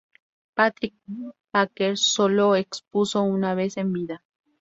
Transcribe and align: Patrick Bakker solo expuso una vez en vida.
Patrick 0.55 0.95
Bakker 1.53 1.95
solo 1.95 2.55
expuso 2.55 3.21
una 3.21 3.53
vez 3.53 3.77
en 3.77 3.93
vida. 3.93 4.23